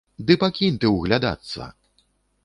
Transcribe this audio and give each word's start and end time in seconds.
Ды 0.29 0.35
пакінь 0.43 0.79
ты 0.85 0.91
ўглядацца! 0.93 1.67